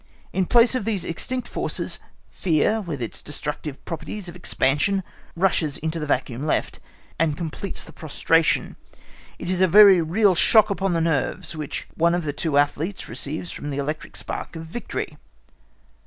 [0.33, 1.99] In place of these extinct forces,
[2.31, 5.03] fear, with its destructive properties of expansion,
[5.35, 6.79] rushes into the vacuum left,
[7.19, 8.77] and completes the prostration.
[9.37, 13.51] It is a real shock upon the nerves, which one of the two athletes receives
[13.51, 15.17] from the electric spark of victory.